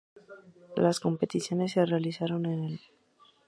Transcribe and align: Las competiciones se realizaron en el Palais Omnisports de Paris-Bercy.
Las 0.77 0.99
competiciones 0.99 1.73
se 1.73 1.85
realizaron 1.85 2.47
en 2.47 2.51
el 2.51 2.55
Palais 2.55 2.61
Omnisports 2.63 2.87
de 2.87 2.87
Paris-Bercy. 2.87 2.93